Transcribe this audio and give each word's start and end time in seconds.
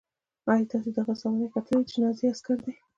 ایا 0.51 0.65
تاسې 0.71 0.89
د 0.93 0.97
هغه 1.03 1.13
سوانح 1.21 1.47
کتلې 1.55 1.77
دي 1.83 1.87
چې 1.89 1.97
نازي 2.03 2.25
عسکر 2.33 2.57
دی 2.65 2.73